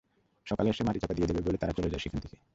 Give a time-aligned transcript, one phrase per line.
[0.47, 2.37] সকালে এসে মাটি চাপা দিয়ে দেবে বলে তারা চলে যায় সেখান থেকে।